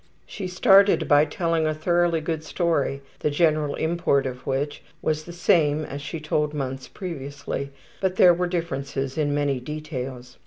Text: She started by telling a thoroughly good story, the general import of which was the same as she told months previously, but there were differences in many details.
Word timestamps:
She 0.25 0.47
started 0.47 1.07
by 1.07 1.25
telling 1.25 1.67
a 1.67 1.75
thoroughly 1.75 2.21
good 2.21 2.43
story, 2.43 3.03
the 3.19 3.29
general 3.29 3.75
import 3.75 4.25
of 4.25 4.47
which 4.47 4.81
was 4.99 5.25
the 5.25 5.31
same 5.31 5.85
as 5.85 6.01
she 6.01 6.19
told 6.19 6.55
months 6.55 6.87
previously, 6.87 7.69
but 7.99 8.15
there 8.15 8.33
were 8.33 8.47
differences 8.47 9.15
in 9.15 9.31
many 9.35 9.59
details. 9.59 10.39